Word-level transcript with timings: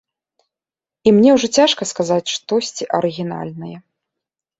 І 1.09 1.11
мне 1.17 1.29
ўжо 1.35 1.47
цяжка 1.57 1.87
сказаць 1.91 2.33
штосьці 2.37 2.87
арыгінальнае. 3.01 3.75